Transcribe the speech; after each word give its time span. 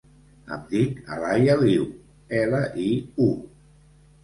Em 0.53 0.63
dic 0.71 1.11
Alaia 1.17 1.59
Liu: 1.61 1.85
ela, 2.41 2.65
i, 2.87 2.89
u. 3.29 3.31